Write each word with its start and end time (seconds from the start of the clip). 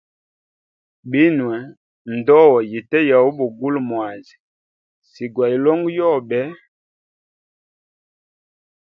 Binwe 1.11 1.57
ndoa 2.17 2.57
yite 2.69 2.99
ya 3.09 3.17
ubugula 3.29 3.79
mwazi 3.89 4.35
si 5.11 5.25
gwa 5.33 5.45
hilongo 5.51 5.89
yobe. 5.99 6.41